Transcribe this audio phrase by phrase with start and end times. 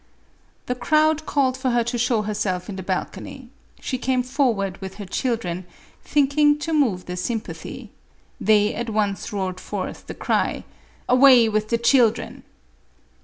[0.65, 4.95] The crowd called for her to show herself in the balcony; she came forward with
[4.95, 5.67] her children,
[6.03, 7.91] thinking to move their sym MARIE ANTOINETTE.
[8.41, 10.63] 463 pathy; they at once roared forth the cry
[11.07, 12.41] —"Away with the children